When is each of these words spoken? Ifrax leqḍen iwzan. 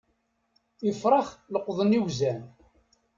Ifrax 0.89 1.27
leqḍen 1.53 1.97
iwzan. 1.99 2.41